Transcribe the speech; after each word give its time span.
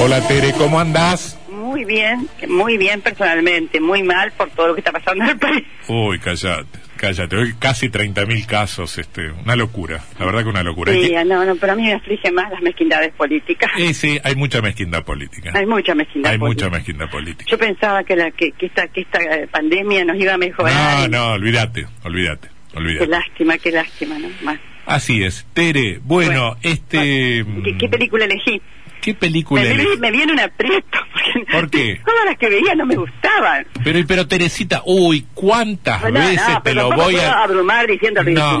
Hola 0.00 0.26
Tere, 0.28 0.52
¿cómo 0.52 0.78
andás? 0.80 1.38
Muy 1.50 1.84
bien, 1.84 2.28
muy 2.48 2.76
bien 2.78 3.00
personalmente, 3.00 3.80
muy 3.80 4.02
mal 4.02 4.32
por 4.32 4.48
todo 4.50 4.68
lo 4.68 4.74
que 4.74 4.80
está 4.80 4.92
pasando 4.92 5.24
en 5.24 5.30
el 5.30 5.38
país. 5.38 5.64
Uy, 5.88 6.18
cállate, 6.18 6.78
cállate. 6.96 7.36
Hoy 7.36 7.54
casi 7.58 7.88
30.000 7.88 8.46
casos, 8.46 8.96
este, 8.98 9.30
una 9.30 9.54
locura. 9.56 10.02
La 10.18 10.24
verdad 10.26 10.42
que 10.44 10.48
una 10.48 10.62
locura. 10.62 10.92
Sí, 10.92 11.08
que- 11.08 11.24
no, 11.24 11.44
no, 11.44 11.56
pero 11.56 11.72
a 11.72 11.76
mí 11.76 11.82
me 11.82 11.94
aflige 11.94 12.30
más 12.30 12.50
las 12.50 12.62
mezquindades 12.62 13.12
políticas. 13.14 13.70
Eh, 13.76 13.92
sí, 13.92 14.18
hay 14.22 14.34
mucha 14.36 14.62
mezquindad 14.62 15.04
política. 15.04 15.52
Hay 15.54 15.66
mucha 15.66 15.94
mezquindad 15.94 16.32
Hay 16.32 16.38
política. 16.38 16.66
mucha 16.68 16.76
mezquindad 16.78 17.10
política. 17.10 17.50
Yo 17.50 17.58
pensaba 17.58 18.04
que, 18.04 18.16
la, 18.16 18.30
que, 18.30 18.52
que 18.52 18.66
esta, 18.66 18.86
que 18.88 19.00
esta 19.02 19.20
eh, 19.20 19.48
pandemia 19.48 20.04
nos 20.04 20.16
iba 20.16 20.32
a 20.34 20.36
No, 20.38 20.46
mejorar. 20.46 21.10
no, 21.10 21.32
olvídate, 21.32 21.86
olvídate, 22.04 22.48
Qué 22.72 22.78
olvídate. 22.78 23.06
lástima, 23.08 23.58
qué 23.58 23.72
lástima, 23.72 24.18
¿no? 24.18 24.28
Más. 24.42 24.58
Así 24.86 25.22
es. 25.22 25.46
Tere, 25.52 25.98
bueno, 26.02 26.30
Bueno, 26.30 26.56
este... 26.62 27.44
¿Qué, 27.64 27.76
qué 27.78 27.88
película 27.88 28.24
elegí? 28.24 28.62
¿Qué 29.00 29.14
película 29.14 29.62
Me, 29.62 29.70
elegí? 29.72 29.96
me 29.98 30.10
viene 30.10 30.32
un 30.32 30.40
aprieto. 30.40 30.98
Porque 31.12 31.52
¿Por 31.52 31.70
qué? 31.70 32.00
Todas 32.06 32.24
las 32.26 32.36
que 32.38 32.48
veía 32.48 32.74
no 32.74 32.86
me 32.86 32.96
gustaban. 32.96 33.66
Pero, 33.84 33.98
pero 34.06 34.26
Teresita, 34.26 34.82
uy, 34.86 35.26
¿cuántas 35.34 36.00
Bueno, 36.02 36.20
veces 36.20 36.48
no, 36.48 36.54
te 36.56 36.60
pero 36.62 36.82
lo 36.90 36.96
voy 36.96 37.14
puedo 37.14 37.30
a... 37.30 37.44
abrumar 37.44 37.86
diciendo 37.86 38.22
No, 38.24 38.58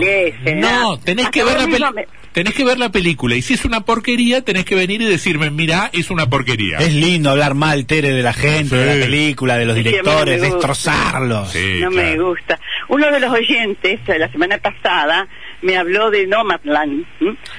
no, 0.56 0.98
tenés 1.00 1.26
Hasta 1.26 1.30
que 1.32 1.44
ver 1.44 1.54
la 1.58 1.64
película. 1.64 1.90
me- 1.92 2.06
Tenés 2.30 2.54
que 2.54 2.64
ver 2.64 2.78
la 2.78 2.90
película 2.92 3.34
y 3.34 3.42
si 3.42 3.54
es 3.54 3.64
una 3.64 3.80
porquería, 3.80 4.42
tenés 4.42 4.64
que 4.64 4.76
venir 4.76 5.02
y 5.02 5.06
decirme, 5.06 5.50
mira, 5.50 5.90
es 5.92 6.08
una 6.10 6.28
porquería. 6.30 6.76
Es 6.78 6.92
lindo 6.94 7.30
hablar 7.30 7.54
mal, 7.54 7.84
Tere, 7.86 8.12
de 8.12 8.22
la 8.22 8.32
gente, 8.32 8.76
de 8.76 8.94
la 8.98 9.04
película, 9.06 9.56
de 9.56 9.64
los 9.64 9.74
no 9.76 9.82
directores, 9.82 10.40
destrozarlos. 10.42 11.50
Sí, 11.50 11.78
no 11.80 11.90
me 11.90 12.16
gusta. 12.16 12.60
Uno 12.88 13.10
de 13.10 13.20
los 13.20 13.30
oyentes 13.30 14.04
de 14.06 14.18
la 14.18 14.28
semana 14.32 14.58
pasada 14.58 15.28
me 15.62 15.76
habló 15.76 16.10
de 16.10 16.26
Nomadland. 16.26 17.04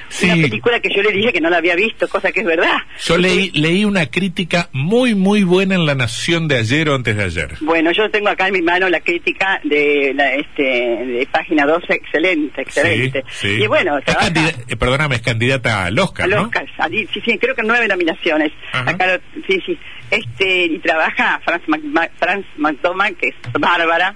Sí. 0.10 0.26
una 0.26 0.36
película 0.36 0.80
que 0.80 0.90
yo 0.94 1.04
le 1.04 1.12
dije 1.12 1.32
que 1.32 1.40
no 1.42 1.50
la 1.50 1.58
había 1.58 1.76
visto, 1.76 2.08
cosa 2.08 2.32
que 2.32 2.40
es 2.40 2.46
verdad. 2.46 2.78
Yo 3.06 3.18
leí, 3.18 3.52
leí 3.52 3.86
una 3.86 4.08
crítica 4.08 4.70
muy, 4.72 5.14
muy 5.16 5.44
buena 5.44 5.76
en 5.76 5.86
La 5.86 5.94
Nación 5.96 6.48
de 6.48 6.58
ayer 6.58 6.90
o 6.90 6.96
antes 6.96 7.16
de 7.16 7.24
ayer. 7.24 7.50
Bueno, 7.62 7.92
yo 7.92 8.10
tengo 8.10 8.30
acá 8.30 8.48
en 8.48 8.54
mi 8.54 8.62
mano 8.62 8.90
la 8.90 9.02
crítica 9.02 9.60
de 9.64 10.14
la 10.16 10.34
este 10.34 10.64
de 10.64 11.28
página 11.32 11.66
12, 11.66 11.94
excelente, 11.94 12.62
excelente. 12.62 13.24
Sí, 13.30 13.48
sí. 13.58 13.64
Y 13.64 13.68
bueno, 13.68 13.98
Es 14.00 14.16
candida- 14.16 14.54
eh, 14.68 14.76
perdóname, 14.76 15.16
es 15.18 15.22
candidata 15.22 15.86
al 15.86 16.00
Oscar, 16.00 16.26
al 16.26 16.32
¿no? 16.32 16.42
Oscar, 16.44 16.66
sí, 16.90 17.08
sí, 17.24 17.38
creo 17.38 17.54
que 17.56 17.64
nueve 17.64 17.88
nominaciones. 17.88 18.52
Ajá. 18.72 18.90
Acá, 18.90 19.20
sí, 19.48 19.62
sí. 19.66 19.78
Este, 20.10 20.66
y 20.66 20.80
trabaja 20.80 21.40
Franz, 21.46 21.62
Mac- 21.68 21.84
Ma- 21.84 22.10
Franz 22.18 22.46
McDormand, 22.58 23.16
que 23.18 23.28
es 23.28 23.36
bárbara. 23.60 24.16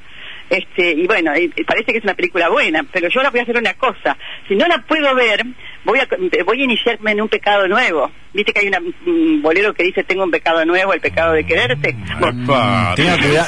Este, 0.53 0.91
y 0.91 1.07
bueno, 1.07 1.35
y- 1.35 1.51
y 1.55 1.63
parece 1.63 1.91
que 1.91 1.97
es 1.97 2.03
una 2.03 2.13
película 2.13 2.47
buena, 2.49 2.85
pero 2.91 3.07
yo 3.09 3.19
ahora 3.19 3.31
voy 3.31 3.39
a 3.39 3.43
hacer 3.43 3.57
una 3.57 3.73
cosa. 3.73 4.15
Si 4.47 4.55
no 4.55 4.67
la 4.67 4.77
puedo 4.87 5.15
ver, 5.15 5.43
voy 5.83 5.99
a, 5.99 6.07
voy 6.45 6.61
a 6.61 6.63
iniciarme 6.63 7.11
en 7.11 7.21
un 7.21 7.29
pecado 7.29 7.67
nuevo. 7.67 8.11
Viste 8.33 8.51
que 8.51 8.61
hay 8.61 8.67
una- 8.67 8.79
un 9.05 9.41
bolero 9.43 9.73
que 9.75 9.83
dice, 9.83 10.03
tengo 10.03 10.23
un 10.23 10.31
pecado 10.31 10.65
nuevo, 10.65 10.91
el 10.93 11.01
pecado 11.01 11.33
de 11.33 11.43
quererte. 11.45 11.95
Bueno, 12.19 12.43
Epa, 12.43 12.93
Tenga, 12.95 13.17
cuida- 13.17 13.45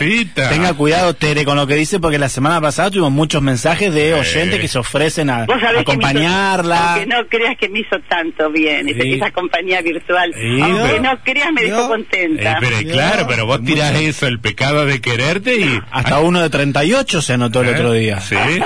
tenga 0.50 0.74
cuidado, 0.76 1.16
Tere, 1.16 1.44
con 1.44 1.58
lo 1.58 1.66
que 1.66 1.74
dice, 1.76 2.00
porque 2.00 2.20
la 2.20 2.30
semana 2.30 2.62
pasada 2.62 2.90
tuvimos 2.92 3.12
muchos 3.12 3.42
mensajes 3.42 3.92
de 3.94 4.14
oyentes 4.14 4.60
que 4.60 4.68
se 4.68 4.78
ofrecen 4.80 5.30
a 5.32 5.46
Vos 5.46 5.60
sabés 5.60 5.84
que 5.86 5.98
me 5.98 6.04
hizo- 6.04 6.08
acompañarla. 6.08 6.94
aunque 6.94 7.06
no 7.08 7.28
creas 7.28 7.58
que 7.58 7.70
me 7.70 7.80
hizo 7.80 8.00
tanto 8.08 8.50
bien 8.52 8.88
esa, 8.90 9.02
Sí. 9.02 9.14
esa 9.14 9.32
compañía 9.32 9.82
virtual. 9.82 10.34
Sí, 10.36 10.62
aunque 10.62 10.90
pero- 10.92 11.02
no 11.04 11.20
creas, 11.24 11.52
me 11.54 11.64
dejó 11.64 11.88
contenta. 11.88 12.52
Eh, 12.54 12.58
pero 12.62 12.92
claro, 12.92 13.26
pero 13.28 13.46
vos 13.48 13.64
tirás 13.64 13.96
eso, 14.00 14.28
el 14.28 14.40
pecado 14.40 14.86
de 14.86 15.02
quererte 15.02 15.56
y... 15.56 15.80
Hasta 15.92 16.20
uno 16.20 16.42
de 16.42 16.50
38 16.96 17.22
se 17.22 17.34
anotó 17.34 17.62
el 17.62 17.70
¿Eh? 17.70 17.72
otro 17.72 17.92
día. 17.94 18.20
Sí. 18.22 18.36
Eh, 18.36 18.60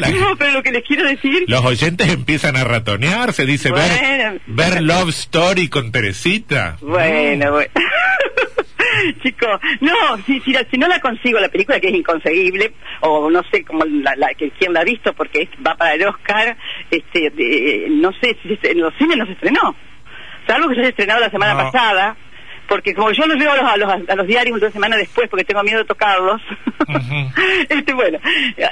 la- 0.00 0.08
No, 0.20 0.36
pero 0.36 0.52
lo 0.52 0.62
que 0.62 0.72
les 0.72 0.82
quiero 0.84 1.04
decir 1.08 1.44
Los 1.46 1.64
oyentes 1.64 2.08
empiezan 2.08 2.56
a 2.56 2.64
ratonear, 2.64 3.32
se 3.32 3.46
dice 3.46 3.70
ver, 3.70 3.90
Bueno. 4.00 4.40
ver 4.46 4.82
Love 4.82 5.10
Story 5.10 5.68
con 5.68 5.92
Teresita. 5.92 6.76
Bueno, 6.80 7.52
bueno. 7.52 7.70
Chicos, 9.22 9.60
no, 9.80 9.92
si, 10.26 10.40
si, 10.40 10.52
la- 10.52 10.66
si 10.70 10.76
no 10.76 10.86
la 10.88 11.00
consigo 11.00 11.38
la 11.40 11.48
película, 11.48 11.80
que 11.80 11.88
es 11.88 11.94
inconseguible, 11.94 12.72
o 13.00 13.30
no 13.30 13.42
sé 13.50 13.64
cómo 13.64 13.84
la, 13.84 14.14
la- 14.16 14.34
que, 14.34 14.50
quién 14.50 14.72
la 14.72 14.80
ha 14.80 14.84
visto 14.84 15.12
porque 15.14 15.42
es- 15.42 15.48
va 15.66 15.74
para 15.76 15.94
el 15.94 16.06
Oscar, 16.06 16.56
este, 16.90 17.30
de- 17.30 17.86
no 17.90 18.12
sé 18.20 18.36
si 18.42 18.56
se- 18.56 18.72
en 18.72 18.80
los 18.80 18.92
cines 18.98 19.16
no 19.16 19.26
se 19.26 19.32
estrenó. 19.32 19.74
Salvo 20.46 20.68
que 20.68 20.74
se 20.74 20.80
haya 20.80 20.90
estrenado 20.90 21.20
la 21.20 21.30
semana 21.30 21.54
No. 21.54 21.70
pasada, 21.70 22.16
porque 22.70 22.94
como 22.94 23.10
yo 23.10 23.26
los 23.26 23.36
veo 23.36 23.50
a 23.50 23.56
los, 23.56 23.64
a 23.66 23.76
los, 23.76 24.08
a 24.08 24.14
los 24.14 24.26
diarios 24.28 24.56
una 24.56 24.70
semana 24.70 24.96
después 24.96 25.28
porque 25.28 25.44
tengo 25.44 25.62
miedo 25.64 25.78
de 25.80 25.84
tocarlos. 25.84 26.40
Este, 27.68 27.92
bueno. 27.92 28.18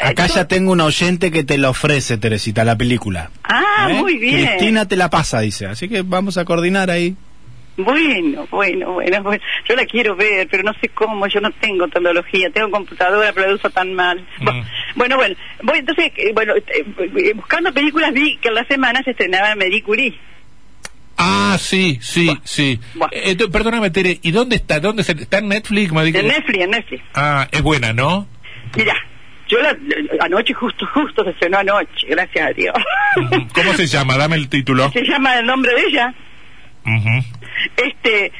Acá 0.02 0.24
Esto- 0.26 0.38
ya 0.38 0.48
tengo 0.48 0.72
un 0.72 0.80
oyente 0.80 1.30
que 1.30 1.44
te 1.44 1.58
la 1.58 1.70
ofrece, 1.70 2.16
Teresita, 2.18 2.64
la 2.64 2.76
película. 2.76 3.30
Ah, 3.44 3.88
¿Eh? 3.90 3.94
muy 3.94 4.18
bien. 4.18 4.46
Cristina 4.46 4.86
te 4.88 4.96
la 4.96 5.10
pasa, 5.10 5.40
dice. 5.40 5.66
Así 5.66 5.88
que 5.88 6.02
vamos 6.02 6.38
a 6.38 6.44
coordinar 6.44 6.90
ahí. 6.90 7.16
Bueno, 7.76 8.46
bueno, 8.50 8.92
bueno, 8.94 9.22
bueno. 9.22 9.42
Yo 9.68 9.76
la 9.76 9.84
quiero 9.86 10.16
ver, 10.16 10.48
pero 10.50 10.64
no 10.64 10.72
sé 10.80 10.88
cómo. 10.88 11.26
Yo 11.28 11.40
no 11.40 11.50
tengo 11.52 11.86
tecnología, 11.88 12.50
tengo 12.50 12.70
computadora, 12.70 13.32
pero 13.32 13.48
la 13.48 13.54
uso 13.54 13.70
tan 13.70 13.94
mal. 13.94 14.24
Mm. 14.40 14.62
Bueno, 14.96 15.16
bueno. 15.16 15.36
Voy, 15.62 15.78
entonces, 15.78 16.10
eh, 16.16 16.32
bueno, 16.34 16.54
eh, 16.56 16.62
eh, 16.66 17.32
buscando 17.34 17.72
películas 17.72 18.12
vi 18.12 18.36
que 18.38 18.48
en 18.48 18.54
la 18.54 18.64
semana 18.64 19.00
se 19.04 19.10
estrenaba 19.12 19.54
Marie 19.54 19.82
Curie. 19.82 20.18
Ah, 21.18 21.56
sí, 21.58 21.98
sí, 22.00 22.30
sí. 22.44 22.78
Buah. 22.94 23.08
Eh, 23.12 23.36
perdóname, 23.50 23.90
Tere, 23.90 24.18
¿y 24.22 24.30
dónde 24.30 24.56
está? 24.56 24.78
¿Dónde 24.80 25.02
se- 25.02 25.12
está 25.12 25.38
en 25.38 25.48
Netflix? 25.48 25.92
me? 25.92 26.00
En 26.08 26.28
Netflix, 26.28 26.64
en 26.64 26.70
Netflix. 26.70 27.02
Ah, 27.14 27.48
es 27.50 27.60
buena, 27.62 27.92
¿no? 27.92 28.28
Mira, 28.76 28.94
yo 29.48 29.58
la, 29.60 29.76
anoche, 30.20 30.54
justo, 30.54 30.86
justo 30.94 31.24
se 31.24 31.30
estrenó 31.30 31.58
anoche, 31.58 32.06
gracias 32.08 32.46
a 32.48 32.52
Dios. 32.52 32.74
¿Cómo 33.52 33.72
se 33.74 33.86
llama? 33.86 34.16
Dame 34.16 34.36
el 34.36 34.48
título. 34.48 34.90
se 34.92 35.02
llama 35.04 35.38
el 35.38 35.46
nombre 35.46 35.74
de 35.74 35.86
ella. 35.88 36.14
Este, 37.76 38.32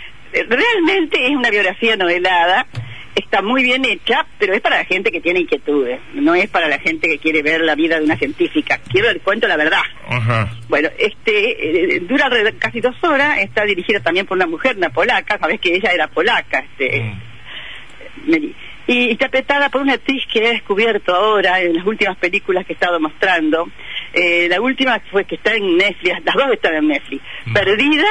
realmente 0.49 1.27
es 1.27 1.31
una 1.37 1.51
biografía 1.51 1.97
novelada, 1.97 2.67
está 3.15 3.43
muy 3.43 3.63
bien 3.63 3.85
hecha, 3.85 4.27
pero 4.39 4.55
es 4.55 4.61
para 4.61 4.79
la 4.79 4.85
gente 4.85 5.11
que 5.11 5.21
tiene 5.21 5.41
inquietudes, 5.41 6.01
no 6.15 6.35
es 6.35 6.49
para 6.49 6.69
la 6.69 6.79
gente 6.79 7.09
que 7.09 7.19
quiere 7.19 7.43
ver 7.43 7.61
la 7.63 7.75
vida 7.75 7.99
de 7.99 8.05
una 8.05 8.17
científica. 8.17 8.79
Quiero 8.89 9.11
el 9.11 9.21
cuento 9.21 9.49
la 9.49 9.57
verdad. 9.57 9.83
Ajá. 10.09 10.51
Bueno, 10.69 10.89
este 10.99 11.97
eh, 11.97 12.01
dura 12.01 12.31
casi 12.59 12.81
dos 12.81 12.97
horas, 13.05 13.39
está 13.39 13.65
dirigida 13.65 14.01
también 14.01 14.25
por 14.27 14.37
una 14.37 14.47
mujer, 14.47 14.77
una 14.77 14.89
polaca, 14.91 15.39
sabes 15.39 15.61
que 15.61 15.75
ella 15.75 15.91
era 15.93 16.09
polaca, 16.09 16.61
este, 16.61 17.03
Mm. 17.03 18.31
Mary. 18.31 18.55
y 18.87 19.11
interpretada 19.11 19.69
por 19.69 19.83
una 19.83 19.93
actriz 19.95 20.25
que 20.33 20.39
he 20.41 20.53
descubierto 20.53 21.15
ahora 21.15 21.61
en 21.61 21.77
las 21.77 21.85
últimas 21.87 22.17
películas 22.17 22.65
que 22.67 22.73
he 22.73 22.75
estado 22.75 22.99
mostrando. 22.99 23.69
Eh, 24.15 24.49
la 24.49 24.61
última 24.61 24.99
fue 25.11 25.25
que 25.25 25.35
está 25.37 25.55
en 25.55 25.77
Netflix, 25.77 26.25
las 26.25 26.35
dos 26.35 26.51
están 26.53 26.75
en 26.75 26.89
Netflix. 26.89 27.23
Mm. 27.45 27.53
Perdida 27.53 28.09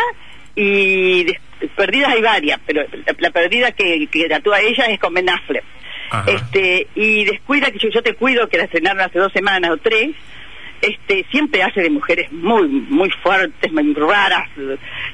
y 0.56 1.25
perdidas 1.75 2.13
hay 2.13 2.22
varias, 2.22 2.59
pero 2.66 2.84
la, 3.06 3.16
la 3.18 3.30
perdida 3.31 3.72
que, 3.72 4.07
que 4.07 4.34
actúa 4.34 4.62
ella 4.62 4.86
es 4.86 5.00
con 5.00 5.13
Ben 5.13 5.30
Affleck. 5.30 5.63
Ajá. 6.12 6.31
Este, 6.31 6.88
y 6.96 7.25
descuida 7.25 7.69
que 7.71 7.80
yo, 7.80 7.89
yo 7.89 8.01
te 8.04 8.13
cuido 8.13 8.48
que 8.48 8.57
la 8.57 8.63
estrenaron 8.66 9.01
hace 9.01 9.19
dos 9.19 9.33
semanas 9.33 9.71
o 9.71 9.77
tres. 9.77 10.12
Este, 10.81 11.25
siempre 11.31 11.63
hace 11.63 11.81
de 11.81 11.89
mujeres 11.89 12.31
muy, 12.31 12.68
muy 12.68 13.09
fuertes, 13.24 13.71
muy 13.71 13.94
raras. 13.94 14.47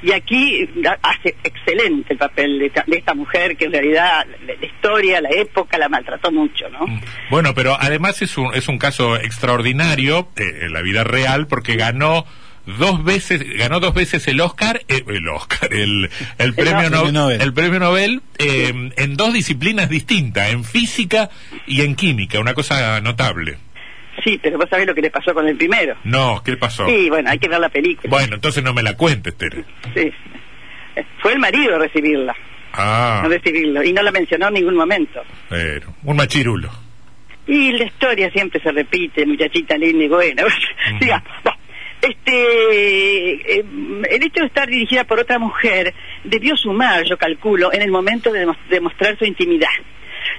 Y 0.02 0.12
aquí 0.12 0.68
hace 1.02 1.36
excelente 1.44 2.14
el 2.14 2.18
papel 2.20 2.60
de 2.60 2.66
esta, 2.68 2.84
de 2.86 2.98
esta 2.98 3.14
mujer 3.14 3.56
que 3.56 3.66
en 3.66 3.72
realidad 3.72 4.26
la, 4.46 4.54
la 4.60 4.66
historia, 4.66 5.22
la 5.22 5.30
época 5.30 5.78
la 5.78 5.88
maltrató 5.90 6.32
mucho, 6.32 6.70
¿no? 6.70 6.86
Bueno, 7.30 7.54
pero 7.56 7.78
además 7.80 8.22
es 8.22 8.38
un, 8.38 8.54
es 8.54 8.68
un 8.68 8.78
caso 8.78 9.16
extraordinario 9.18 10.28
eh, 10.36 10.44
en 10.64 10.74
la 10.74 10.82
vida 10.82 11.04
real 11.04 11.48
porque 11.48 11.76
ganó 11.76 12.26
dos 12.66 13.04
veces 13.04 13.42
ganó 13.58 13.82
dos 13.82 13.94
veces 13.94 14.26
el 14.30 14.40
Oscar 14.40 14.82
eh, 14.88 15.04
el 15.06 15.28
Oscar 15.28 15.68
el, 15.74 16.10
el 16.38 16.54
premio, 16.56 16.90
Nobel. 16.90 17.14
no- 17.14 17.22
Nobel. 17.24 17.42
el 17.42 17.54
premio 17.54 17.78
Nobel 17.80 18.22
eh, 18.40 18.92
en 18.96 19.18
dos 19.18 19.34
disciplinas 19.34 19.90
distintas 19.90 20.50
en 20.50 20.64
física 20.64 21.30
y 21.68 21.82
en 21.82 21.96
química 21.96 22.40
una 22.40 22.54
cosa 22.54 23.02
notable 23.02 23.58
Sí, 24.24 24.40
pero 24.42 24.58
vos 24.58 24.68
sabés 24.70 24.86
lo 24.88 24.94
que 24.94 25.02
le 25.02 25.10
pasó 25.10 25.34
con 25.34 25.48
el 25.48 25.56
primero. 25.58 25.96
no 26.04 26.42
qué 26.46 26.56
pasó 26.58 26.86
Sí, 26.88 27.10
bueno, 27.10 27.30
hay 27.30 27.40
que 27.40 27.48
ver 27.48 27.60
la 27.60 27.70
película. 27.70 28.10
bueno 28.10 28.36
entonces 28.36 28.64
no 28.64 28.74
me 28.74 28.84
la 28.84 28.96
cuentes 28.96 29.36
Tere 29.38 29.64
Sí. 29.96 30.12
Fue 31.22 31.34
el 31.34 31.40
marido 31.40 31.76
a 31.76 31.80
recibirla, 31.80 32.36
ah 32.74 33.22
a 33.24 33.28
recibirlo, 33.28 33.82
y 33.84 33.92
no 33.94 34.04
la 34.04 34.12
mencionó 34.12 34.48
en 34.50 34.54
ningún 34.56 34.76
momento. 34.76 35.24
pero 35.50 35.94
un 36.04 36.16
machirulo 36.16 36.70
Y 37.48 37.72
la 37.74 37.86
historia 37.86 38.30
siempre 38.32 38.62
se 38.62 38.72
repite, 38.72 39.26
muchachita 39.26 39.76
linda 39.78 40.04
y 40.04 40.08
buena. 40.10 40.44
Digamos, 41.00 41.28
bueno, 41.44 41.58
Este, 42.02 43.60
eh, 43.60 43.66
el 44.10 44.24
hecho 44.24 44.42
de 44.42 44.46
estar 44.48 44.68
dirigida 44.70 45.04
por 45.06 45.20
otra 45.20 45.40
mujer 45.40 45.94
debió 46.24 46.56
sumar, 46.58 47.04
yo 47.06 47.18
calculo, 47.18 47.72
en 47.74 47.82
el 47.82 47.92
momento 47.92 48.32
de 48.32 48.46
demos- 48.46 48.58
demostrar 48.70 49.18
su 49.18 49.26
intimidad. 49.26 49.70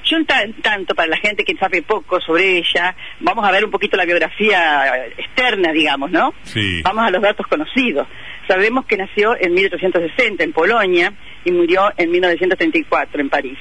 Yo 0.04 0.24
tan- 0.26 0.52
tanto 0.62 0.94
para 0.94 1.08
la 1.08 1.16
gente 1.16 1.44
que 1.44 1.54
sabe 1.56 1.82
poco 1.82 2.20
sobre 2.20 2.58
ella, 2.58 2.94
vamos 3.20 3.44
a 3.46 3.50
ver 3.50 3.64
un 3.64 3.70
poquito 3.70 3.96
la 3.96 4.04
biografía 4.04 5.06
externa, 5.16 5.72
digamos, 5.72 6.10
¿no? 6.10 6.34
Sí. 6.42 6.82
Vamos 6.82 7.04
a 7.06 7.10
los 7.10 7.22
datos 7.22 7.46
conocidos. 7.46 8.06
Sabemos 8.46 8.84
que 8.86 8.96
nació 8.98 9.34
en 9.40 9.54
1860 9.54 10.44
en 10.44 10.52
Polonia 10.52 11.12
y 11.44 11.52
murió 11.52 11.90
en 11.96 12.10
1934 12.10 13.20
en 13.20 13.30
París. 13.30 13.58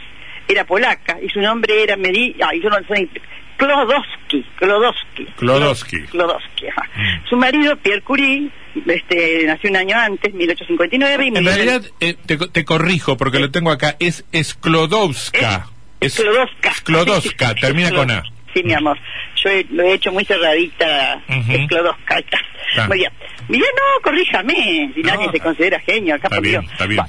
Era 0.48 0.66
polaca 0.66 1.18
y 1.22 1.30
su 1.30 1.40
nombre 1.40 1.82
era 1.84 1.96
Medi... 1.96 2.36
Ay, 2.46 2.62
yo 2.62 2.70
no 2.70 2.78
sé... 2.88 3.08
Klodowski, 3.56 4.44
Klodowski. 4.58 5.26
Klodowski. 5.38 6.02
Klodowski, 6.08 6.68
ajá. 6.68 6.90
Mm. 6.96 7.28
Su 7.30 7.38
marido, 7.38 7.78
Pierre 7.78 8.02
Curie, 8.02 8.50
este, 8.86 9.44
nació 9.46 9.70
un 9.70 9.78
año 9.78 9.96
antes, 9.98 10.34
1859, 10.34 11.24
y 11.26 11.28
en- 11.28 11.46
realidad, 11.46 11.82
eh, 12.02 12.16
te, 12.26 12.38
te 12.38 12.66
corrijo 12.66 13.16
porque 13.16 13.40
lo 13.40 13.52
tengo 13.52 13.72
acá, 13.72 13.96
es 14.00 14.26
Sklodowska. 14.36 15.68
Es 16.06 16.14
Sklodowska. 16.14 16.74
Sklodowska, 16.74 17.48
Sí, 17.50 17.54
sí, 17.56 17.62
termina 17.62 17.92
con 17.92 18.12
A. 18.12 18.24
Sí, 18.54 18.62
mi 18.64 18.74
amor. 18.74 18.98
Yo 19.36 19.50
he- 19.50 19.66
lo 19.72 19.84
he 19.84 19.94
hecho 19.94 20.12
muy 20.12 20.26
cerradita, 20.26 21.22
está. 21.28 22.40
Ah. 22.78 22.88
Muy 22.88 22.98
bien. 23.00 23.12
Mira, 23.50 23.66
no, 23.76 24.02
corríjame, 24.02 24.92
si 24.96 25.02
No, 25.02 25.14
nadie 25.14 25.30
se 25.32 25.40
considera 25.40 25.80
genio 25.80 26.16
acá 26.16 26.28
está 26.28 26.36
por 26.38 26.44
bien, 26.44 26.62
Dios. 26.62 26.72
está 26.72 26.86
bien. 26.86 27.02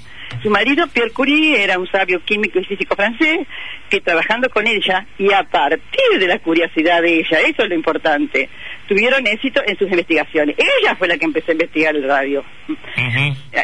Su 0.43 0.51
marido, 0.51 0.87
Pierre 0.89 1.11
Curie, 1.13 1.63
era 1.63 1.79
un 1.79 1.87
sabio 1.87 2.21
químico 2.25 2.59
y 2.59 2.65
físico 2.65 2.97
francés 2.97 3.47
que 3.89 4.01
trabajando 4.01 4.49
con 4.51 4.67
ella 4.67 5.07
y 5.17 5.33
a 5.33 5.45
partir 5.45 6.19
de 6.19 6.27
la 6.27 6.39
curiosidad 6.41 7.03
de 7.03 7.21
ella, 7.21 7.41
eso 7.41 7.63
es 7.63 7.69
lo 7.69 7.75
importante, 7.75 8.49
tuvieron 8.89 9.27
éxito 9.27 9.63
en 9.65 9.79
sus 9.79 9.89
investigaciones. 9.91 10.57
Ella 10.59 10.97
fue 10.97 11.07
la 11.09 11.17
que 11.19 11.25
empezó 11.27 11.51
a 11.51 11.53
investigar 11.53 11.95
el 11.95 12.03
radio. 12.09 12.45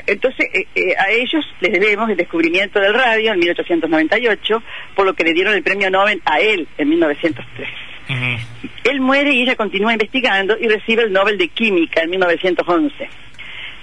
Entonces, 0.07 0.47
eh, 0.55 0.67
eh, 0.81 0.97
a 0.99 1.11
ellos 1.11 1.45
les 1.61 1.73
debemos 1.73 2.09
el 2.11 2.17
descubrimiento 2.17 2.81
del 2.81 2.95
radio 2.95 3.33
en 3.33 3.39
1898, 3.39 4.63
por 4.95 5.07
lo 5.07 5.15
que 5.15 5.25
le 5.25 5.33
dieron 5.33 5.55
el 5.55 5.63
premio 5.63 5.91
Nobel 5.91 6.23
a 6.25 6.41
él 6.41 6.67
en 6.79 6.89
1903. 6.89 7.69
Ujú. 8.09 8.69
Él 8.85 9.01
muere 9.01 9.33
y 9.33 9.43
ella 9.43 9.57
continúa 9.57 9.93
investigando 9.93 10.57
y 10.59 10.69
recibe 10.69 11.03
el 11.03 11.13
Nobel 11.13 11.39
de 11.39 11.49
Química 11.49 12.03
en 12.03 12.11
1911. 12.11 13.09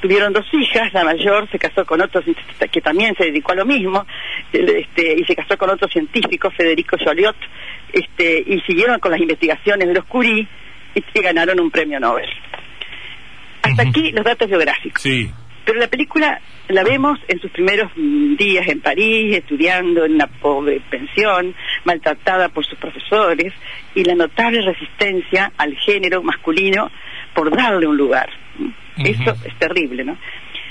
Tuvieron 0.02 0.32
dos 0.32 0.46
hijas, 0.54 0.94
la 0.94 1.04
mayor 1.04 1.50
se 1.50 1.58
casó 1.58 1.84
con 1.86 2.02
otro 2.02 2.22
que 2.72 2.82
también 2.82 3.16
se 3.16 3.26
dedicó 3.26 3.54
a 3.54 3.56
lo 3.56 3.66
mismo, 3.66 4.06
este, 4.54 5.20
y 5.20 5.24
se 5.26 5.36
casó 5.36 5.58
con 5.58 5.72
otro 5.72 5.88
científico, 5.88 6.52
Federico 6.52 6.98
Joliot, 7.04 7.36
este, 7.92 8.44
y 8.46 8.62
siguieron 8.62 9.00
con 9.00 9.12
las 9.12 9.20
investigaciones 9.20 9.88
de 9.88 9.94
los 9.96 10.06
Curie 10.06 10.48
y, 10.94 11.00
y 11.00 11.22
ganaron 11.22 11.60
un 11.60 11.72
premio 11.72 12.00
Nobel. 12.00 12.30
Hasta 13.64 13.82
aquí 13.82 14.12
los 14.12 14.24
datos 14.24 14.48
biográficos. 14.48 15.02
Sí. 15.02 15.32
Pero 15.68 15.80
la 15.80 15.88
película 15.88 16.40
la 16.70 16.82
vemos 16.86 17.20
en 17.28 17.42
sus 17.42 17.52
primeros 17.52 17.92
mm, 17.94 18.38
días 18.38 18.66
en 18.70 18.80
París, 18.80 19.36
estudiando 19.36 20.06
en 20.06 20.14
una 20.14 20.28
pobre 20.28 20.80
pensión, 20.90 21.54
maltratada 21.84 22.48
por 22.48 22.66
sus 22.66 22.80
profesores, 22.80 23.54
y 23.94 24.06
la 24.06 24.16
notable 24.16 24.62
resistencia 24.62 25.52
al 25.58 25.76
género 25.76 26.24
masculino 26.24 26.90
por 27.34 27.54
darle 27.54 27.86
un 27.86 27.98
lugar. 27.98 28.30
Eso 28.98 29.36
es 29.44 29.60
terrible, 29.60 30.06
¿no? 30.06 30.18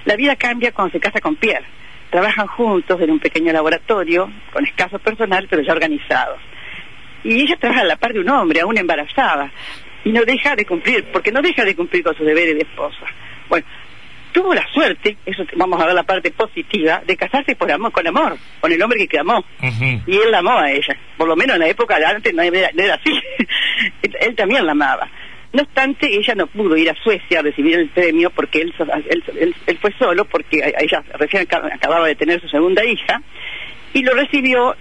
La 0.06 0.16
vida 0.16 0.34
cambia 0.34 0.72
cuando 0.72 0.92
se 0.92 1.00
casa 1.00 1.20
con 1.20 1.36
Pierre. 1.36 1.66
Trabajan 2.08 2.46
juntos 2.46 2.98
en 3.02 3.10
un 3.10 3.18
pequeño 3.18 3.52
laboratorio, 3.52 4.30
con 4.50 4.64
escaso 4.64 4.98
personal, 4.98 5.46
pero 5.50 5.60
ya 5.60 5.74
organizados. 5.74 6.40
Y 7.22 7.42
ella 7.42 7.56
trabaja 7.60 7.82
a 7.82 7.84
la 7.84 7.96
par 7.96 8.14
de 8.14 8.20
un 8.20 8.30
hombre, 8.30 8.60
aún 8.62 8.78
embarazada, 8.78 9.52
y 10.04 10.10
no 10.10 10.22
deja 10.24 10.56
de 10.56 10.64
cumplir, 10.64 11.04
porque 11.12 11.32
no 11.32 11.42
deja 11.42 11.64
de 11.64 11.76
cumplir 11.76 12.02
con 12.02 12.16
sus 12.16 12.24
deberes 12.24 12.54
de 12.54 12.62
esposa. 12.62 13.04
Bueno, 13.50 13.66
tuvo 14.36 14.52
la 14.52 14.66
suerte, 14.70 15.16
eso 15.24 15.44
vamos 15.56 15.80
a 15.80 15.86
ver 15.86 15.94
la 15.94 16.02
parte 16.02 16.30
positiva, 16.30 17.00
de 17.06 17.16
casarse 17.16 17.56
por 17.56 17.72
amor, 17.72 17.90
con 17.90 18.06
amor, 18.06 18.36
con 18.60 18.70
el 18.70 18.82
hombre 18.82 19.08
que 19.08 19.18
amó. 19.18 19.38
Ujú. 19.38 19.84
Y 20.06 20.16
él 20.18 20.30
la 20.30 20.38
amó 20.40 20.58
a 20.58 20.70
ella. 20.70 20.94
Por 21.16 21.26
lo 21.26 21.34
menos 21.36 21.54
en 21.56 21.60
la 21.60 21.68
época 21.68 21.98
de 21.98 22.04
antes 22.04 22.34
no 22.34 22.42
era, 22.42 22.68
no 22.74 22.82
era 22.82 22.94
así. 22.96 23.10
él, 24.20 24.34
también 24.36 24.66
la 24.66 24.72
amaba. 24.72 25.08
No 25.54 25.62
obstante, 25.62 26.06
ella 26.14 26.34
no 26.34 26.48
pudo 26.48 26.76
ir 26.76 26.90
a 26.90 26.94
Suecia 27.02 27.38
a 27.38 27.42
recibir 27.42 27.78
el 27.78 27.88
premio 27.88 28.28
porque 28.28 28.60
él, 28.60 28.74
él, 29.08 29.24
él- 29.40 29.54
él 29.66 29.78
fue 29.80 29.90
solo, 29.98 30.26
porque 30.26 30.58
ella 30.78 31.02
recién 31.14 31.42
aca- 31.44 31.70
acababa 31.72 32.06
de 32.06 32.14
tener 32.14 32.38
su 32.42 32.48
segunda 32.48 32.84
hija, 32.84 33.22
y 33.94 34.02
lo 34.02 34.12
recibió 34.12 34.76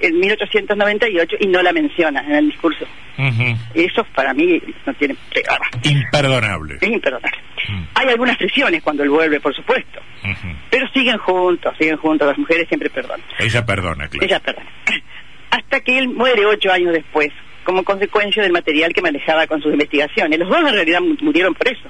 en 0.00 0.20
1898 0.20 1.36
y 1.40 1.46
no 1.46 1.62
la 1.62 1.72
menciona 1.72 2.20
en 2.20 2.32
el 2.34 2.46
discurso. 2.50 2.86
Eso 3.74 4.04
para 4.14 4.34
mí 4.34 4.60
no 4.86 4.94
tiene... 4.94 5.14
Imperdonable. 5.82 6.78
Es 6.80 6.88
imperdonable. 6.88 7.38
Mm. 7.68 7.82
Hay 7.94 8.08
algunas 8.08 8.36
fricciones 8.36 8.82
cuando 8.82 9.02
él 9.02 9.10
vuelve, 9.10 9.40
por 9.40 9.54
supuesto, 9.54 10.00
pero 10.70 10.86
siguen 10.88 11.16
juntos, 11.18 11.74
siguen 11.78 11.96
juntos, 11.96 12.26
las 12.28 12.38
mujeres 12.38 12.66
siempre 12.68 12.90
perdonan. 12.90 13.24
Ella 13.38 13.64
perdona, 13.64 14.08
claro. 14.08 14.26
Ella 14.26 14.40
perdona. 14.40 14.70
Hasta 15.50 15.80
que 15.80 15.98
él 15.98 16.08
muere 16.08 16.44
ocho 16.46 16.72
años 16.72 16.92
después, 16.92 17.30
como 17.62 17.84
consecuencia 17.84 18.42
del 18.42 18.52
material 18.52 18.92
que 18.92 19.00
manejaba 19.00 19.46
con 19.46 19.62
sus 19.62 19.72
investigaciones. 19.72 20.38
Los 20.38 20.48
dos 20.48 20.58
en 20.58 20.74
realidad 20.74 21.00
mu- 21.00 21.16
murieron 21.22 21.54
por 21.54 21.68
eso. 21.68 21.88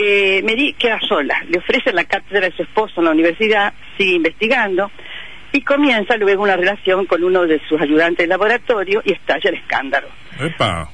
Eh, 0.00 0.42
Mary 0.44 0.74
queda 0.78 1.00
sola, 1.00 1.44
le 1.48 1.58
ofrecen 1.58 1.96
la 1.96 2.04
cátedra 2.04 2.48
de 2.48 2.52
su 2.56 2.62
esposo 2.62 2.94
en 3.00 3.04
la 3.06 3.10
universidad, 3.10 3.74
sigue 3.96 4.12
investigando 4.14 4.90
y 5.52 5.60
comienza 5.62 6.16
luego 6.16 6.42
una 6.42 6.56
relación 6.56 7.06
con 7.06 7.22
uno 7.24 7.42
de 7.46 7.60
sus 7.68 7.80
ayudantes 7.80 8.18
de 8.24 8.26
laboratorio 8.28 9.02
y 9.04 9.12
estalla 9.12 9.50
el 9.50 9.56
escándalo. 9.56 10.08
Epa. 10.40 10.90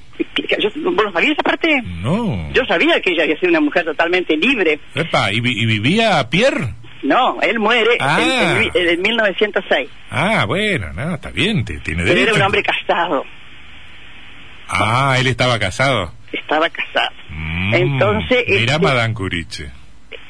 Yo, 0.58 0.68
¿Vos 0.92 1.04
no 1.06 1.12
sabías 1.12 1.32
esa 1.32 1.42
parte? 1.42 1.82
No. 2.00 2.50
Yo 2.52 2.64
sabía 2.66 3.00
que 3.00 3.10
ella 3.10 3.24
había 3.24 3.36
sido 3.36 3.50
una 3.50 3.60
mujer 3.60 3.84
totalmente 3.84 4.36
libre. 4.36 4.78
Epa, 4.94 5.32
¿y, 5.32 5.38
y 5.38 5.66
vivía 5.66 6.28
Pierre? 6.30 6.74
No, 7.02 7.38
él 7.42 7.58
muere 7.58 7.96
Ah. 8.00 8.18
en, 8.22 8.70
en- 8.74 8.88
en 8.90 9.02
1906. 9.02 9.88
Ah, 10.10 10.44
bueno, 10.46 10.92
no, 10.94 11.14
está 11.16 11.30
bien, 11.30 11.64
te- 11.64 11.80
tiene 11.80 12.02
Pero 12.04 12.14
derecho. 12.14 12.28
era 12.30 12.36
un 12.36 12.42
hombre 12.46 12.62
casado, 12.62 13.24
Ah, 14.68 15.16
él 15.18 15.26
estaba 15.26 15.58
casado. 15.58 16.12
estaba 16.32 16.68
casado. 16.70 17.10
Mm, 17.28 17.74
Entonces, 17.74 18.44
Mira, 18.48 18.74
este- 18.74 18.78
Madame 18.86 19.14
Curiche. 19.14 19.70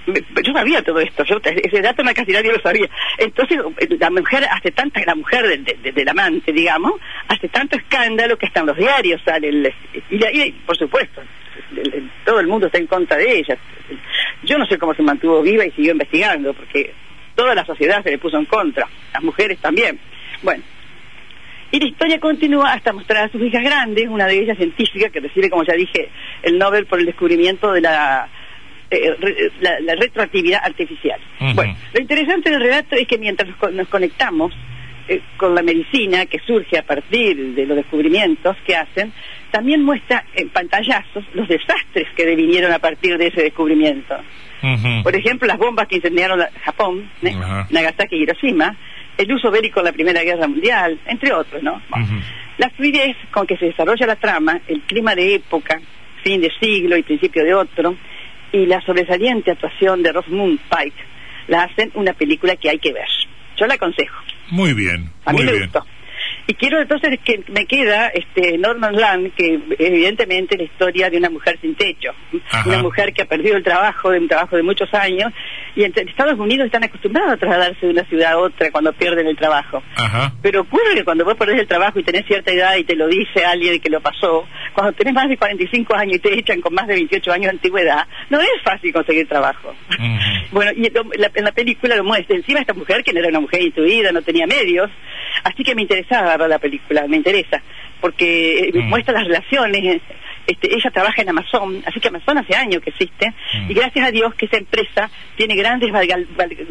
Yo 0.06 0.52
sabía 0.52 0.82
todo 0.82 1.00
esto, 1.00 1.24
yo, 1.24 1.40
ese 1.44 1.80
dato 1.80 2.02
no 2.02 2.12
casi 2.12 2.32
nadie 2.32 2.52
lo 2.52 2.60
sabía. 2.60 2.88
Entonces, 3.18 3.58
la 3.98 4.10
mujer 4.10 4.44
hace 4.50 4.70
tanta, 4.70 5.00
la 5.06 5.14
mujer 5.14 5.46
del, 5.48 5.64
de- 5.64 5.92
del 5.92 6.08
amante, 6.08 6.52
digamos, 6.52 6.92
hace 7.28 7.48
tanto 7.48 7.76
escándalo 7.76 8.36
que 8.36 8.46
hasta 8.46 8.60
en 8.60 8.66
los 8.66 8.76
diarios 8.76 9.22
sale, 9.24 9.48
el- 9.48 9.74
y, 10.10 10.24
ahí, 10.24 10.52
por 10.66 10.76
supuesto, 10.76 11.22
todo 12.24 12.40
el 12.40 12.46
mundo 12.46 12.66
está 12.66 12.78
en 12.78 12.86
contra 12.86 13.16
de 13.16 13.38
ella. 13.38 13.56
Yo 14.42 14.58
no 14.58 14.66
sé 14.66 14.76
cómo 14.78 14.94
se 14.94 15.02
mantuvo 15.02 15.40
viva 15.42 15.64
y 15.64 15.70
siguió 15.70 15.92
investigando, 15.92 16.52
porque 16.52 16.92
toda 17.34 17.54
la 17.54 17.64
sociedad 17.64 18.02
se 18.02 18.10
le 18.10 18.18
puso 18.18 18.36
en 18.36 18.44
contra, 18.44 18.86
las 19.12 19.22
mujeres 19.22 19.58
también. 19.58 19.98
Bueno, 20.42 20.62
y 21.70 21.80
la 21.80 21.86
historia 21.86 22.20
continúa 22.20 22.72
hasta 22.74 22.92
mostrar 22.92 23.24
a 23.24 23.28
sus 23.30 23.42
hijas 23.42 23.62
grandes, 23.64 24.06
una 24.08 24.26
de 24.26 24.38
ellas 24.38 24.56
científica 24.58 25.08
que 25.08 25.20
recibe, 25.20 25.50
como 25.50 25.64
ya 25.64 25.72
dije, 25.74 26.10
el 26.42 26.58
Nobel 26.58 26.86
por 26.86 27.00
el 27.00 27.06
descubrimiento 27.06 27.72
de 27.72 27.80
la, 27.80 28.28
eh, 28.96 29.50
la, 29.60 29.80
la 29.80 29.94
retroactividad 29.96 30.60
artificial. 30.64 31.20
Bueno, 31.54 31.76
lo 31.92 32.00
interesante 32.00 32.50
del 32.50 32.60
relato 32.60 32.96
es 32.96 33.06
que 33.06 33.18
mientras 33.18 33.48
nos, 33.48 33.58
co- 33.58 33.70
nos 33.70 33.88
conectamos 33.88 34.52
eh, 35.08 35.20
con 35.36 35.54
la 35.54 35.62
medicina 35.62 36.26
que 36.26 36.38
surge 36.40 36.78
a 36.78 36.82
partir 36.82 37.36
de 37.54 37.66
los 37.66 37.76
descubrimientos 37.76 38.56
que 38.66 38.74
hacen, 38.76 39.12
también 39.50 39.82
muestra 39.82 40.24
en 40.34 40.48
pantallazos 40.48 41.24
los 41.34 41.46
desastres 41.46 42.08
que 42.16 42.24
devinieron 42.26 42.72
a 42.72 42.78
partir 42.78 43.18
de 43.18 43.28
ese 43.28 43.42
descubrimiento. 43.42 44.16
Por 45.02 45.14
ejemplo, 45.14 45.46
las 45.46 45.58
bombas 45.58 45.86
que 45.88 45.96
incendiaron 45.96 46.38
la- 46.38 46.50
Japón, 46.64 47.10
¿eh? 47.22 47.34
Nagasaki 47.70 48.16
y 48.16 48.22
Hiroshima, 48.22 48.74
el 49.18 49.30
uso 49.32 49.50
bélico 49.50 49.80
en 49.80 49.86
la 49.86 49.92
Primera 49.92 50.22
Guerra 50.22 50.48
Mundial, 50.48 50.98
entre 51.06 51.32
otros, 51.32 51.62
¿no? 51.62 51.80
Bueno. 51.90 52.06
La 52.56 52.70
fluidez 52.70 53.16
con 53.30 53.46
que 53.46 53.56
se 53.56 53.66
desarrolla 53.66 54.06
la 54.06 54.16
trama, 54.16 54.60
el 54.68 54.80
clima 54.82 55.14
de 55.14 55.34
época, 55.34 55.80
fin 56.22 56.40
de 56.40 56.50
siglo 56.60 56.96
y 56.96 57.02
principio 57.02 57.44
de 57.44 57.52
otro, 57.52 57.96
y 58.54 58.66
la 58.66 58.80
sobresaliente 58.82 59.50
actuación 59.50 60.02
de 60.04 60.12
Rosamund 60.12 60.60
Pike, 60.70 60.96
la 61.48 61.64
hacen 61.64 61.90
una 61.94 62.12
película 62.12 62.54
que 62.54 62.70
hay 62.70 62.78
que 62.78 62.92
ver. 62.92 63.08
Yo 63.56 63.66
la 63.66 63.74
aconsejo. 63.74 64.14
Muy 64.50 64.72
bien, 64.74 65.10
A 65.24 65.32
mí 65.32 65.38
muy 65.38 65.46
me 65.46 65.52
bien. 65.52 65.64
gustó. 65.64 65.84
Y 66.46 66.54
quiero 66.54 66.80
entonces 66.80 67.18
que 67.24 67.42
me 67.48 67.64
queda 67.66 68.08
este 68.08 68.58
Norman 68.58 68.94
Land, 68.96 69.32
que 69.34 69.58
evidentemente 69.78 70.54
es 70.54 70.58
la 70.60 70.64
historia 70.64 71.08
de 71.10 71.16
una 71.16 71.30
mujer 71.30 71.58
sin 71.60 71.74
techo, 71.74 72.10
Ajá. 72.50 72.68
una 72.68 72.82
mujer 72.82 73.12
que 73.14 73.22
ha 73.22 73.24
perdido 73.24 73.56
el 73.56 73.62
trabajo, 73.64 74.10
de 74.10 74.18
un 74.18 74.28
trabajo 74.28 74.56
de 74.56 74.62
muchos 74.62 74.92
años, 74.92 75.32
y 75.74 75.84
en 75.84 75.92
Estados 75.96 76.38
Unidos 76.38 76.66
están 76.66 76.84
acostumbrados 76.84 77.32
a 77.32 77.36
trasladarse 77.38 77.86
de 77.86 77.92
una 77.92 78.04
ciudad 78.04 78.32
a 78.32 78.38
otra 78.38 78.70
cuando 78.70 78.92
pierden 78.92 79.26
el 79.26 79.36
trabajo. 79.36 79.82
Ajá. 79.96 80.32
Pero 80.42 80.60
ocurre 80.62 80.94
que 80.94 81.04
cuando 81.04 81.24
vos 81.24 81.34
perdés 81.34 81.60
el 81.60 81.66
trabajo 81.66 81.98
y 81.98 82.04
tenés 82.04 82.26
cierta 82.26 82.52
edad 82.52 82.76
y 82.76 82.84
te 82.84 82.94
lo 82.94 83.08
dice 83.08 83.44
alguien 83.44 83.80
que 83.80 83.88
lo 83.90 84.00
pasó, 84.00 84.46
cuando 84.74 84.92
tenés 84.92 85.14
más 85.14 85.28
de 85.28 85.38
45 85.38 85.94
años 85.94 86.16
y 86.16 86.18
te 86.18 86.38
echan 86.38 86.60
con 86.60 86.74
más 86.74 86.86
de 86.86 86.94
28 86.94 87.32
años 87.32 87.44
de 87.44 87.50
antigüedad, 87.50 88.06
no 88.28 88.38
es 88.40 88.48
fácil 88.62 88.92
conseguir 88.92 89.26
trabajo. 89.28 89.74
Bueno, 90.50 90.72
y 90.76 90.90
lo- 90.90 91.04
la- 91.16 91.30
en 91.34 91.44
la 91.44 91.52
película 91.52 91.96
lo 91.96 92.04
muestra. 92.04 92.36
Encima 92.36 92.60
esta 92.60 92.74
mujer, 92.74 93.02
que 93.02 93.12
no 93.12 93.20
era 93.20 93.28
una 93.30 93.40
mujer 93.40 93.62
instruida, 93.62 94.12
no 94.12 94.22
tenía 94.22 94.46
medios, 94.46 94.90
así 95.42 95.62
que 95.64 95.74
me 95.74 95.82
interesaba 95.82 96.33
la 96.38 96.58
película, 96.58 97.06
me 97.08 97.16
interesa, 97.16 97.62
porque 98.00 98.68
eh, 98.68 98.70
Mm. 98.74 98.88
muestra 98.88 99.14
las 99.14 99.24
relaciones 99.24 100.02
este, 100.46 100.74
ella 100.74 100.90
trabaja 100.90 101.22
en 101.22 101.28
Amazon, 101.30 101.82
así 101.86 102.00
que 102.00 102.08
Amazon 102.08 102.38
hace 102.38 102.54
años 102.54 102.82
que 102.82 102.90
existe, 102.90 103.32
Mm. 103.54 103.70
y 103.70 103.74
gracias 103.74 104.08
a 104.08 104.10
Dios 104.10 104.34
que 104.34 104.46
esa 104.46 104.56
empresa 104.58 105.10
tiene 105.36 105.54
grandes 105.56 105.90
val- 105.92 106.08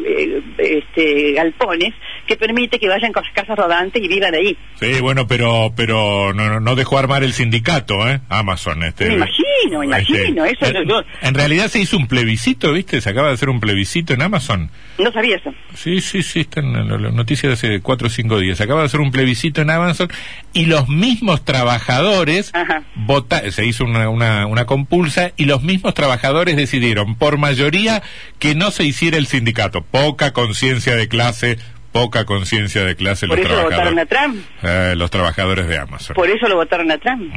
eh, 0.06 0.42
este, 0.58 1.32
galpones 1.32 1.92
que 2.26 2.36
permite 2.36 2.78
que 2.78 2.88
vayan 2.88 3.12
con 3.12 3.22
las 3.24 3.32
casas 3.32 3.56
rodantes 3.56 4.02
y 4.02 4.08
vivan 4.08 4.34
ahí. 4.34 4.56
Sí, 4.80 5.00
bueno, 5.00 5.26
pero 5.26 5.72
pero 5.76 6.32
no, 6.34 6.60
no- 6.60 6.74
dejó 6.74 6.98
armar 6.98 7.22
el 7.22 7.32
sindicato, 7.32 8.08
¿eh? 8.08 8.20
Amazon. 8.28 8.82
Este, 8.82 9.06
Me 9.08 9.14
imagino, 9.14 9.78
me 9.80 9.86
imagino, 9.86 10.44
eso 10.44 10.66
en, 10.66 10.88
yo- 10.88 11.02
en 11.22 11.34
realidad 11.34 11.68
se 11.68 11.78
hizo 11.80 11.96
un 11.96 12.06
plebiscito, 12.08 12.72
¿viste? 12.72 13.00
Se 13.00 13.10
acaba 13.10 13.28
de 13.28 13.34
hacer 13.34 13.48
un 13.48 13.60
plebiscito 13.60 14.12
en 14.14 14.22
Amazon. 14.22 14.70
No 14.98 15.12
sabía 15.12 15.36
eso. 15.36 15.52
Sí, 15.74 16.00
sí, 16.00 16.22
sí, 16.22 16.40
está 16.40 16.60
en 16.60 16.72
la, 16.88 17.10
noticia 17.10 17.48
de 17.48 17.54
hace 17.54 17.80
cuatro 17.80 18.06
o 18.06 18.10
cinco 18.10 18.38
días. 18.38 18.58
Se 18.58 18.64
acaba 18.64 18.80
de 18.80 18.86
hacer 18.86 19.00
un 19.00 19.10
plebiscito 19.10 19.60
en 19.62 19.70
Amazon 19.70 20.08
y 20.52 20.66
los 20.66 20.88
mismos 20.88 21.44
trabajadores 21.44 22.50
Ajá. 22.54 22.82
Se 23.64 23.68
hizo 23.70 23.84
una, 23.84 24.08
una, 24.10 24.46
una 24.46 24.66
compulsa 24.66 25.32
y 25.36 25.46
los 25.46 25.62
mismos 25.62 25.94
trabajadores 25.94 26.54
decidieron 26.56 27.14
por 27.16 27.38
mayoría 27.38 28.02
que 28.38 28.54
no 28.54 28.70
se 28.70 28.84
hiciera 28.84 29.16
el 29.16 29.26
sindicato. 29.26 29.80
Poca 29.82 30.32
conciencia 30.32 30.96
de 30.96 31.08
clase, 31.08 31.56
poca 31.92 32.26
conciencia 32.26 32.84
de 32.84 32.94
clase 32.94 33.26
Por 33.26 33.38
los 33.38 33.46
eso 33.46 33.56
lo 33.56 33.62
votaron 33.64 33.98
a 33.98 34.04
trabajadores. 34.04 34.44
Trump. 34.58 34.64
eh, 34.70 34.94
los 34.96 35.10
trabajadores 35.10 35.66
de 35.66 35.78
Amazon. 35.78 36.14
Por 36.14 36.28
eso 36.28 36.46
lo 36.46 36.56
votaron 36.56 36.90
a 36.90 36.98
Trump. 36.98 37.32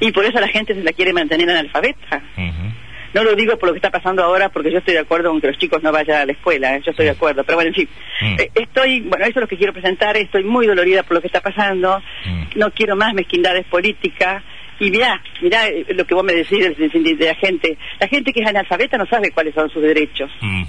Y 0.00 0.12
por 0.12 0.24
eso 0.26 0.38
la 0.38 0.48
gente 0.48 0.74
se 0.74 0.82
la 0.84 0.92
quiere 0.92 1.12
mantener 1.14 1.48
analfabeta. 1.48 2.22
Ujú. 2.36 2.72
No 3.12 3.24
lo 3.24 3.34
digo 3.34 3.58
por 3.58 3.68
lo 3.70 3.72
que 3.72 3.78
está 3.78 3.90
pasando 3.90 4.22
ahora, 4.22 4.50
porque 4.50 4.70
yo 4.70 4.78
estoy 4.78 4.94
de 4.94 5.00
acuerdo 5.00 5.30
con 5.30 5.40
que 5.40 5.48
los 5.48 5.58
chicos 5.58 5.82
no 5.82 5.90
vayan 5.90 6.20
a 6.20 6.26
la 6.26 6.30
escuela, 6.32 6.76
¿eh? 6.76 6.82
yo 6.84 6.92
estoy 6.92 7.06
de 7.06 7.10
acuerdo. 7.12 7.42
Pero 7.42 7.56
bueno, 7.56 7.70
en 7.70 7.74
fin, 7.74 7.88
Mm. 8.22 8.34
Eh, 8.38 8.50
estoy, 8.54 9.00
bueno, 9.00 9.24
eso 9.24 9.38
es 9.38 9.40
lo 9.40 9.48
que 9.48 9.56
quiero 9.56 9.72
presentar, 9.72 10.14
estoy 10.18 10.44
muy 10.44 10.66
dolorida 10.66 11.02
por 11.04 11.14
lo 11.14 11.20
que 11.22 11.26
está 11.28 11.40
pasando, 11.40 12.00
Mm. 12.26 12.42
no 12.58 12.70
quiero 12.70 12.94
más 12.96 13.14
mezquindades 13.14 13.64
políticas. 13.66 14.42
Y 14.80 14.90
mirá, 14.90 15.22
mirá 15.42 15.68
eh, 15.68 15.84
lo 15.90 16.04
que 16.06 16.14
vos 16.14 16.24
me 16.24 16.32
decís 16.32 16.58
de, 16.58 16.88
de- 16.88 17.24
la 17.26 17.34
gente. 17.34 17.76
La 18.00 18.08
gente 18.08 18.32
que 18.32 18.40
es 18.40 18.46
analfabeta 18.48 18.96
no 18.98 19.06
sabe 19.06 19.30
cuáles 19.30 19.54
son 19.54 19.70
sus 19.70 19.82
derechos. 19.82 20.30
Mm. 20.40 20.62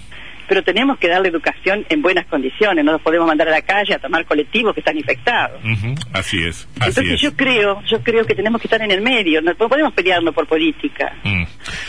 Pero 0.51 0.63
tenemos 0.63 0.97
que 0.97 1.07
darle 1.07 1.29
educación 1.29 1.85
en 1.87 2.01
buenas 2.01 2.25
condiciones, 2.25 2.83
no 2.83 2.91
los 2.91 3.01
podemos 3.01 3.25
mandar 3.25 3.47
a 3.47 3.51
la 3.51 3.61
calle 3.61 3.93
a 3.93 3.99
tomar 3.99 4.25
colectivos 4.25 4.73
que 4.73 4.81
están 4.81 4.97
infectados. 4.97 5.61
Ujú. 5.63 5.95
Así 6.11 6.43
es, 6.45 6.67
así 6.81 6.89
Entonces 6.89 7.13
es. 7.13 7.21
yo 7.21 7.33
creo, 7.37 7.81
yo 7.85 8.03
creo 8.03 8.25
que 8.25 8.35
tenemos 8.35 8.59
que 8.59 8.67
estar 8.67 8.81
en 8.81 8.91
el 8.91 8.99
medio, 8.99 9.41
no 9.41 9.55
podemos 9.55 9.93
pelearnos 9.93 10.33
por 10.35 10.45
política. 10.47 11.13
Mm. 11.23 11.43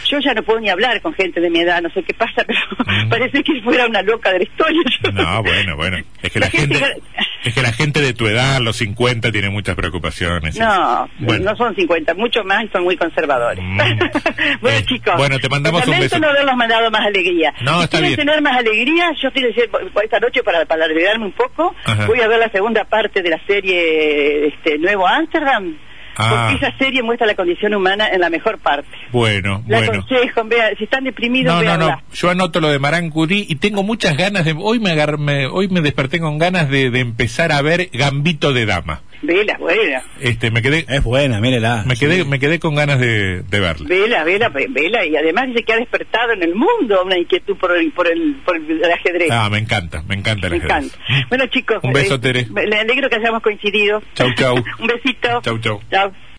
Yo 0.08 0.20
ya 0.20 0.32
no 0.34 0.44
puedo 0.44 0.60
ni 0.60 0.68
hablar 0.68 1.00
con 1.00 1.12
gente 1.12 1.40
de 1.40 1.50
mi 1.50 1.58
edad, 1.58 1.82
no 1.82 1.90
sé 1.90 2.04
qué 2.04 2.14
pasa, 2.14 2.44
pero 2.46 2.60
Mm. 2.86 3.08
parece 3.08 3.42
que 3.42 3.60
fuera 3.62 3.86
una 3.86 4.00
loca 4.02 4.30
de 4.32 4.38
la 4.38 4.44
historia. 4.44 4.80
No, 5.12 5.42
bueno, 5.42 5.74
bueno. 5.76 5.96
Es 6.22 6.30
que 6.30 6.38
la, 6.38 6.46
La 6.46 6.50
gente 6.52 6.74
gente, 6.76 7.02
es 7.42 7.54
que 7.54 7.62
la 7.62 7.72
gente 7.72 8.00
de 8.00 8.12
tu 8.14 8.28
edad, 8.28 8.60
los 8.60 8.76
50, 8.76 9.32
tiene 9.32 9.50
muchas 9.50 9.74
preocupaciones. 9.74 10.56
No, 10.56 11.08
Bueno. 11.18 11.50
no 11.50 11.56
son 11.56 11.74
50, 11.74 12.14
mucho 12.14 12.44
más 12.44 12.62
y 12.64 12.68
son 12.68 12.84
muy 12.84 12.96
conservadores. 12.96 13.64
Mm. 13.64 13.76
bueno, 14.60 14.78
Eh, 14.78 14.84
chicos. 14.86 15.14
bueno, 15.16 15.38
te 15.40 15.48
mandamos 15.48 15.84
un 15.88 15.98
beso. 15.98 16.18
no 16.20 16.28
haberlos 16.28 16.54
mandado 16.56 16.90
más 16.92 17.04
alegría. 17.06 17.52
No, 17.62 17.82
está 17.82 18.00
bien. 18.00 18.14
tener 18.16 18.40
más 18.40 18.51
alegría, 18.58 19.12
yo 19.20 19.28
estoy 19.28 19.44
esta 20.04 20.20
noche 20.20 20.42
para, 20.42 20.64
para 20.66 20.84
alegrarme 20.84 21.26
un 21.26 21.32
poco, 21.32 21.74
Ajá. 21.84 22.06
voy 22.06 22.20
a 22.20 22.28
ver 22.28 22.38
la 22.38 22.50
segunda 22.50 22.84
parte 22.84 23.22
de 23.22 23.30
la 23.30 23.40
serie 23.46 24.46
este, 24.48 24.78
Nuevo 24.78 25.06
Amsterdam. 25.06 25.76
Ah. 26.14 26.50
Porque 26.52 26.66
esa 26.66 26.76
serie 26.76 27.02
muestra 27.02 27.26
la 27.26 27.34
condición 27.34 27.72
humana 27.72 28.06
en 28.12 28.20
la 28.20 28.28
mejor 28.28 28.58
parte. 28.58 28.86
Bueno, 29.12 29.64
La 29.66 29.78
bueno. 29.78 29.92
aconsejo, 30.02 30.44
vea, 30.44 30.70
si 30.76 30.84
están 30.84 31.04
deprimidos, 31.04 31.54
No, 31.54 31.62
no, 31.62 31.78
no. 31.88 32.02
Yo 32.12 32.28
anoto 32.28 32.60
lo 32.60 32.68
de 32.68 32.78
Maran 32.78 33.08
Curie 33.08 33.46
y 33.48 33.56
tengo 33.56 33.82
muchas 33.82 34.14
ganas 34.18 34.44
de. 34.44 34.54
Hoy 34.58 34.78
me- 34.78 35.46
hoy 35.46 35.68
me 35.68 35.80
desperté 35.80 36.20
con 36.20 36.36
ganas 36.36 36.68
de, 36.68 36.90
de 36.90 37.00
empezar 37.00 37.50
a 37.50 37.62
ver 37.62 37.88
Gambito 37.94 38.52
de 38.52 38.66
Dama. 38.66 39.00
Vela, 39.22 39.56
buena. 39.58 40.02
Este, 40.20 40.50
me 40.50 40.62
quedé, 40.62 40.84
Es 40.88 41.02
buena, 41.04 41.40
mírela. 41.40 41.84
me 41.86 41.94
quedé, 41.96 42.24
me 42.24 42.40
quedé 42.40 42.58
con 42.58 42.74
ganas 42.74 42.98
de, 42.98 43.42
de 43.42 43.60
verla. 43.60 43.86
Vela, 43.88 44.24
vela, 44.24 44.48
ve- 44.48 44.66
vela, 44.68 45.06
y 45.06 45.14
además 45.16 45.46
dice 45.46 45.62
que 45.62 45.72
ha 45.74 45.76
despertado 45.76 46.32
en 46.32 46.42
el 46.42 46.54
mundo 46.56 47.02
una 47.04 47.16
inquietud 47.16 47.56
por 47.56 47.76
el, 47.76 47.92
por 47.92 48.08
el, 48.08 48.34
por 48.44 48.56
el, 48.56 48.82
ajedrez. 48.84 49.28
Ah, 49.30 49.48
me 49.48 49.58
encanta, 49.58 50.02
me 50.02 50.16
encanta 50.16 50.48
el 50.48 50.52
Me 50.54 50.58
ajedrez. 50.58 50.92
encanta. 50.92 51.26
Bueno, 51.28 51.46
chicos, 51.46 51.78
Un 51.84 51.92
beso, 51.92 52.14
eh, 52.16 52.18
Tere. 52.18 52.46
Me 52.50 52.66
le 52.66 52.76
alegro 52.80 53.08
que 53.08 53.16
hayamos 53.16 53.42
coincidido. 53.42 54.02
Chau, 54.14 54.28
chau. 54.34 54.56
Un 54.80 54.86
besito. 54.88 55.40
Chau, 55.42 55.58
chau. 55.58 55.80
Chau. 55.90 56.12